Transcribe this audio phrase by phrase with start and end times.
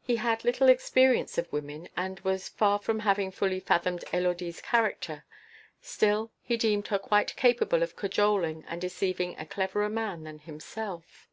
[0.00, 5.24] He had little experience of women and was far from having fully fathomed Élodie's character;
[5.80, 11.26] still, he deemed her quite capable of cajoling and deceiving a cleverer man than himself.